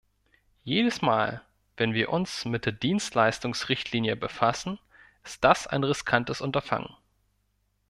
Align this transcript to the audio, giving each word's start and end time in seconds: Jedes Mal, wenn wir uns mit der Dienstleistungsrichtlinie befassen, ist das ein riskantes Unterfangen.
Jedes 0.63 1.03
Mal, 1.03 1.43
wenn 1.77 1.93
wir 1.93 2.09
uns 2.09 2.45
mit 2.45 2.65
der 2.65 2.73
Dienstleistungsrichtlinie 2.73 4.15
befassen, 4.15 4.79
ist 5.23 5.43
das 5.43 5.67
ein 5.67 5.83
riskantes 5.83 6.41
Unterfangen. 6.41 6.95